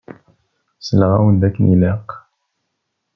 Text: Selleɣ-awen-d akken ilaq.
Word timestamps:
Selleɣ-awen-d 0.79 1.41
akken 1.47 1.71
ilaq. 1.73 2.07